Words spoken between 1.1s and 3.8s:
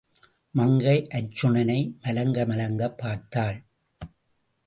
அர்ச்சுனனை மலங்க மலங்கப் பார்த்தாள்.